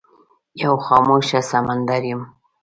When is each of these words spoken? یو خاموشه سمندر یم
یو 0.61 0.73
خاموشه 0.85 1.39
سمندر 1.49 2.03
یم 2.09 2.21